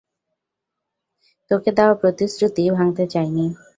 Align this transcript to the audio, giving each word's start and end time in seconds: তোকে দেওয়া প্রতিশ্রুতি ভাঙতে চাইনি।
তোকে 1.51 1.69
দেওয়া 1.77 1.95
প্রতিশ্রুতি 2.01 2.63
ভাঙতে 2.77 3.03
চাইনি। 3.07 3.45